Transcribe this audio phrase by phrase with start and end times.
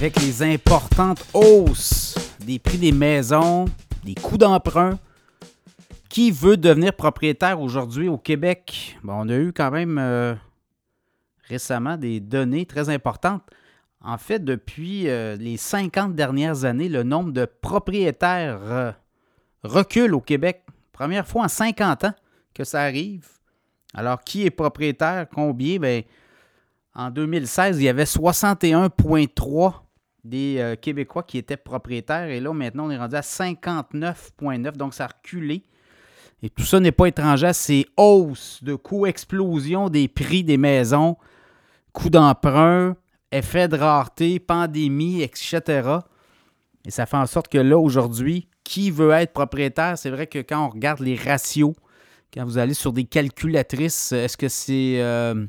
[0.00, 2.14] avec les importantes hausses
[2.46, 3.66] des prix des maisons,
[4.02, 4.98] des coûts d'emprunt.
[6.08, 8.96] Qui veut devenir propriétaire aujourd'hui au Québec?
[9.02, 10.34] Bon, on a eu quand même euh,
[11.42, 13.42] récemment des données très importantes.
[14.00, 18.92] En fait, depuis euh, les 50 dernières années, le nombre de propriétaires euh,
[19.64, 20.62] recule au Québec.
[20.92, 22.14] Première fois en 50 ans
[22.54, 23.28] que ça arrive.
[23.92, 25.26] Alors, qui est propriétaire?
[25.28, 25.78] Combien?
[25.78, 26.00] Bien,
[26.94, 29.74] en 2016, il y avait 61,3
[30.24, 32.28] des euh, Québécois qui étaient propriétaires.
[32.28, 34.76] Et là, maintenant, on est rendu à 59,9.
[34.76, 35.64] Donc, ça a reculé.
[36.42, 40.56] Et tout ça n'est pas étranger à ces hausses de coûts, explosion des prix des
[40.56, 41.16] maisons,
[41.92, 42.96] coûts d'emprunt,
[43.30, 45.98] effet de rareté, pandémie, etc.
[46.86, 49.98] Et ça fait en sorte que là, aujourd'hui, qui veut être propriétaire?
[49.98, 51.74] C'est vrai que quand on regarde les ratios,
[52.32, 55.46] quand vous allez sur des calculatrices, est-ce que c'est euh,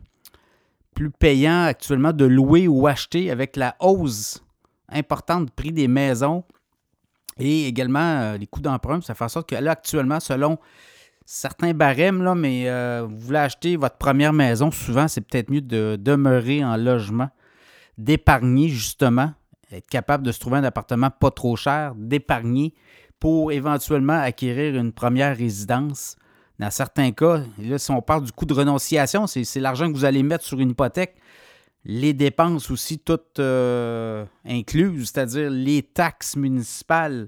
[0.96, 4.44] plus payant actuellement de louer ou acheter avec la hausse
[4.92, 6.44] importante du prix des maisons
[7.40, 9.02] et également euh, les coûts d'emprunt.
[9.02, 10.58] Ça fait en sorte que là, actuellement, selon
[11.26, 15.62] certains barèmes, là, mais euh, vous voulez acheter votre première maison, souvent, c'est peut-être mieux
[15.62, 17.30] de demeurer en logement,
[17.98, 19.34] d'épargner justement,
[19.72, 22.74] être capable de se trouver un appartement pas trop cher, d'épargner
[23.20, 26.18] pour éventuellement acquérir une première résidence.
[26.60, 30.06] Dans certains cas, là, si on parle du coût de renonciation, c'est l'argent que vous
[30.06, 31.16] allez mettre sur une hypothèque
[31.86, 37.28] les dépenses aussi toutes euh, incluses, c'est-à-dire les taxes municipales,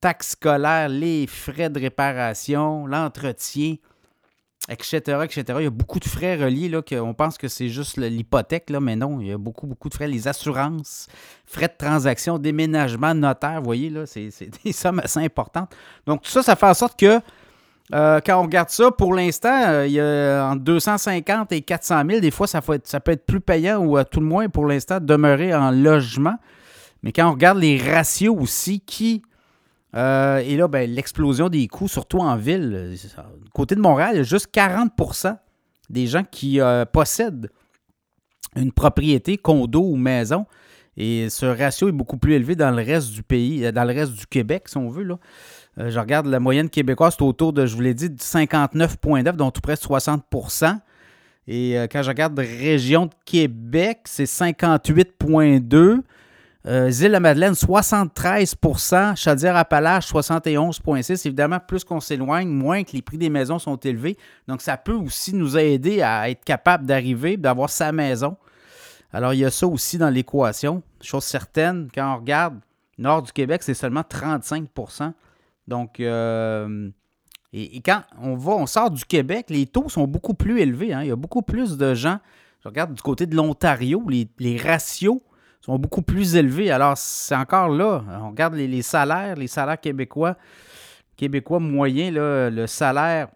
[0.00, 3.76] taxes scolaires, les frais de réparation, l'entretien,
[4.68, 5.44] etc., etc.
[5.58, 8.80] Il y a beaucoup de frais reliés, là, on pense que c'est juste l'hypothèque, là,
[8.80, 10.08] mais non, il y a beaucoup, beaucoup de frais.
[10.08, 11.08] Les assurances,
[11.46, 14.30] frais de transaction, déménagement, notaire, vous voyez, là, c'est
[14.64, 15.74] des sommes assez importantes.
[16.06, 17.20] Donc, tout ça, ça fait en sorte que
[17.94, 22.02] euh, quand on regarde ça, pour l'instant, euh, il y a entre 250 et 400
[22.08, 22.20] 000.
[22.20, 25.54] Des fois, ça, peut être, plus payant ou à tout le moins, pour l'instant, demeurer
[25.54, 26.36] en logement.
[27.02, 29.22] Mais quand on regarde les ratios aussi, qui.
[29.94, 32.96] Euh, et là, ben, l'explosion des coûts, surtout en ville.
[33.54, 35.36] Côté de Montréal, il y a juste 40%
[35.88, 36.58] des gens qui
[36.92, 37.50] possèdent
[38.56, 40.46] une propriété, condo ou maison.
[40.96, 44.12] Et ce ratio est beaucoup plus élevé dans le reste du pays, dans le reste
[44.12, 45.06] du Québec, si on veut.
[45.78, 49.54] Euh, je regarde la moyenne québécoise, c'est autour de, je vous l'ai dit, 59,9, donc
[49.54, 50.78] tout près de 60%
[51.48, 56.00] Et euh, quand je regarde région de Québec, c'est 58,2.
[56.68, 63.60] Euh, Île-la-Madeleine, 73% Chaudière-Appalaches, 71,6 Évidemment, plus qu'on s'éloigne, moins que les prix des maisons
[63.60, 64.16] sont élevés.
[64.48, 68.36] Donc, ça peut aussi nous aider à être capable d'arriver, d'avoir sa maison.
[69.12, 70.82] Alors, il y a ça aussi dans l'équation.
[71.00, 72.58] Chose certaine, quand on regarde
[72.98, 74.68] nord du Québec, c'est seulement 35
[75.68, 76.90] donc, euh,
[77.52, 80.92] et, quand on va, on sort du Québec, les taux sont beaucoup plus élevés.
[80.92, 81.02] Hein.
[81.02, 82.18] Il y a beaucoup plus de gens.
[82.62, 85.20] Je regarde du côté de l'Ontario, les, ratios
[85.60, 86.70] sont beaucoup plus élevés.
[86.70, 88.04] Alors, c'est encore là.
[88.22, 90.36] On regarde les, salaires, les salaires québécois,
[91.16, 93.28] québécois moyens, le salaire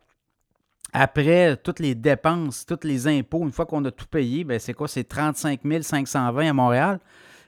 [0.93, 4.75] après toutes les dépenses, tous les impôts, une fois qu'on a tout payé, ben c'est
[4.75, 4.89] quoi?
[4.89, 7.01] C'est 35 520 à Montréal.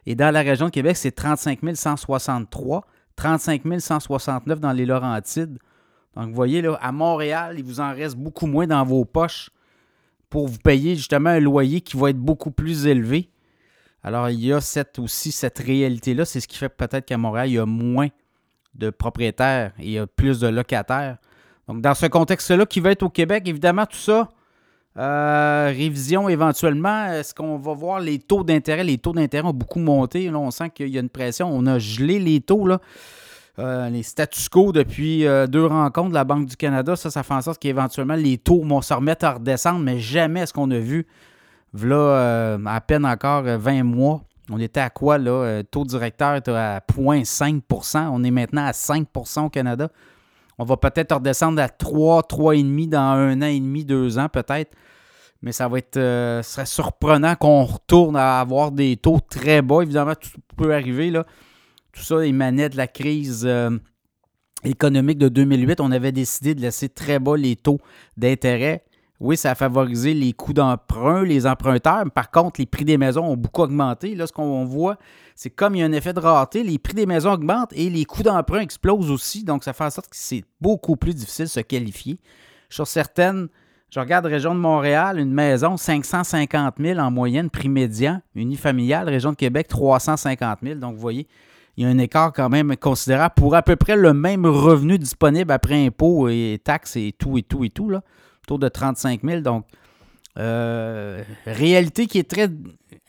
[0.06, 2.87] Et dans la région de Québec, c'est 35 163.
[3.17, 5.59] 35 169 dans les Laurentides.
[6.15, 9.50] Donc, vous voyez, là, à Montréal, il vous en reste beaucoup moins dans vos poches
[10.28, 13.31] pour vous payer justement un loyer qui va être beaucoup plus élevé.
[14.03, 16.25] Alors, il y a cette, aussi cette réalité-là.
[16.25, 18.09] C'est ce qui fait peut-être qu'à Montréal, il y a moins
[18.75, 21.19] de propriétaires et il y a plus de locataires.
[21.69, 24.28] Donc, dans ce contexte-là, qui va être au Québec, évidemment, tout ça,
[24.98, 27.06] euh, révision éventuellement.
[27.06, 28.84] Est-ce qu'on va voir les taux d'intérêt?
[28.84, 30.30] Les taux d'intérêt ont beaucoup monté.
[30.30, 31.48] On sent qu'il y a une pression.
[31.50, 32.69] On a gelé les taux.
[33.58, 37.22] Euh, les status quo depuis euh, deux rencontres de la Banque du Canada, ça, ça
[37.22, 40.70] fait en sorte qu'éventuellement les taux vont se remettre à redescendre, mais jamais est-ce qu'on
[40.70, 41.06] a vu,
[41.74, 45.62] là, à peine encore 20 mois, on était à quoi, là?
[45.70, 49.91] Taux directeur était à 0,5% On est maintenant à 5% au Canada.
[50.62, 54.77] On va peut-être redescendre à 3, 3,5 dans un an et demi, deux ans peut-être.
[55.42, 59.83] Mais ça va être euh, serait surprenant qu'on retourne à avoir des taux très bas.
[59.83, 61.10] Évidemment, tout peut arriver.
[61.10, 61.27] Là.
[61.92, 63.77] Tout ça émanait de la crise euh,
[64.63, 65.81] économique de 2008.
[65.81, 67.81] On avait décidé de laisser très bas les taux
[68.16, 68.84] d'intérêt.
[69.22, 72.10] Oui, ça a favorisé les coûts d'emprunt, les emprunteurs.
[72.10, 74.16] Par contre, les prix des maisons ont beaucoup augmenté.
[74.16, 74.97] Là, ce qu'on voit,
[75.36, 77.89] c'est comme il y a un effet de rareté, les prix des maisons augmentent et
[77.89, 79.45] les coûts d'emprunt explosent aussi.
[79.45, 82.19] Donc, ça fait en sorte que c'est beaucoup plus difficile de se qualifier.
[82.69, 83.47] Sur certaines,
[83.91, 88.21] je regarde région de Montréal, une maison, 550 000 en moyenne, prix médian.
[88.34, 90.80] Unifamiliale, région de Québec, 350 000.
[90.80, 91.28] Donc, vous voyez,
[91.77, 94.98] il y a un écart quand même considérable pour à peu près le même revenu
[94.98, 97.89] disponible après impôts et taxes et tout et tout et tout,
[98.44, 99.41] autour de 35 000.
[99.41, 99.66] Donc,
[100.36, 102.48] réalité qui est très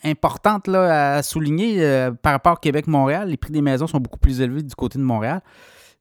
[0.04, 3.30] importante là, à souligner par rapport à Québec-Montréal.
[3.30, 5.42] Les prix des maisons sont beaucoup plus élevés du côté de Montréal.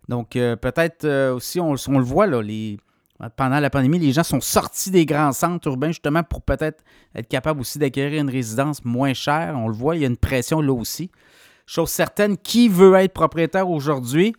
[0.09, 2.79] Donc, peut-être aussi, on, on, le voit, là, les,
[3.37, 6.83] pendant la pandémie, les gens sont sortis des grands centres urbains justement pour peut-être
[7.15, 9.55] être capables aussi d'acquérir une résidence moins chère.
[9.57, 11.11] On le voit, il y a une pression là aussi.
[11.67, 14.35] Chose certaine, qui veut être propriétaire aujourd'hui?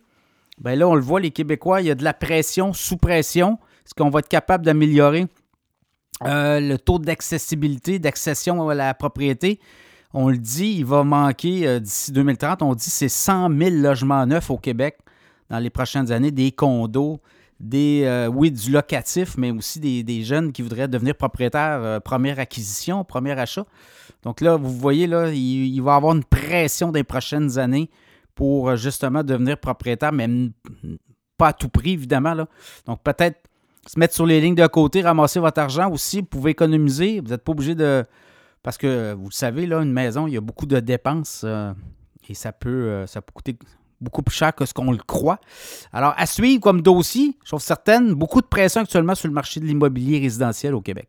[0.58, 3.58] Bien là, on le voit, les Québécois, il y a de la pression, sous pression.
[3.84, 5.26] Est-ce qu'on va être capable d'améliorer
[6.24, 9.60] euh, le taux d'accessibilité, d'accession à la propriété?
[10.16, 14.24] On le dit, il va manquer euh, d'ici 2030, on dit c'est 100 000 logements
[14.24, 14.96] neufs au Québec
[15.50, 17.20] dans les prochaines années, des condos,
[17.58, 22.38] des, euh, oui, du locatif, mais aussi des, jeunes qui voudraient devenir propriétaires, euh, première
[22.38, 23.64] acquisition, premier achat.
[24.22, 27.90] Donc là, vous voyez, il, va y avoir une pression des prochaines années
[28.36, 30.28] pour justement devenir propriétaire, mais
[31.36, 32.34] pas à tout prix, évidemment.
[32.86, 33.48] Donc peut-être
[33.86, 37.20] se mettre sur les lignes de côté, ramasser votre argent aussi, vous pouvez économiser.
[37.20, 38.04] Vous n'êtes pas obligé de.
[38.62, 41.44] Parce que vous le savez, là, une maison, il y a beaucoup de dépenses
[42.28, 43.58] et ça peut, ça peut coûter
[44.00, 45.38] beaucoup plus cher que ce qu'on le croit.
[45.92, 49.60] Alors, à suivre comme dossier, je trouve certaine, beaucoup de pression actuellement sur le marché
[49.60, 51.08] de l'immobilier résidentiel au Québec.